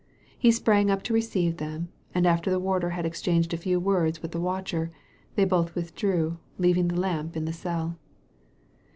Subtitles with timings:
[0.35, 4.19] He sprang up to receive them, and after the warder had exchanged a few words
[4.23, 4.89] with the watcher,
[5.35, 7.99] they both withdrew, leaving the lamp in the cell.